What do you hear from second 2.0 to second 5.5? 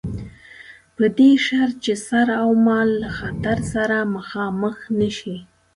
سر اومال له خطر سره مخامخ نه شي.